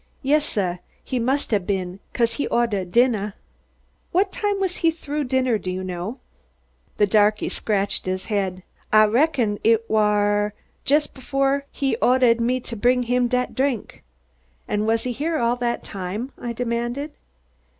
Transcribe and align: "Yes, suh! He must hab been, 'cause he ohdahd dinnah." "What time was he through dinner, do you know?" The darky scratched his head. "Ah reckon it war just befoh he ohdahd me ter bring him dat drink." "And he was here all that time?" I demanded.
"Yes, 0.23 0.43
suh! 0.45 0.77
He 1.03 1.19
must 1.19 1.51
hab 1.51 1.67
been, 1.67 1.99
'cause 2.11 2.33
he 2.37 2.47
ohdahd 2.47 2.89
dinnah." 2.91 3.33
"What 4.11 4.31
time 4.31 4.59
was 4.59 4.77
he 4.77 4.89
through 4.89 5.25
dinner, 5.25 5.59
do 5.59 5.69
you 5.69 5.83
know?" 5.83 6.17
The 6.97 7.05
darky 7.05 7.49
scratched 7.49 8.07
his 8.07 8.25
head. 8.25 8.63
"Ah 8.91 9.03
reckon 9.03 9.59
it 9.63 9.87
war 9.87 10.55
just 10.85 11.13
befoh 11.13 11.61
he 11.71 11.95
ohdahd 11.97 12.39
me 12.39 12.59
ter 12.59 12.75
bring 12.75 13.03
him 13.03 13.27
dat 13.27 13.53
drink." 13.53 14.01
"And 14.67 14.81
he 14.81 14.85
was 14.87 15.03
here 15.03 15.37
all 15.37 15.55
that 15.57 15.83
time?" 15.83 16.31
I 16.35 16.51
demanded. 16.51 17.11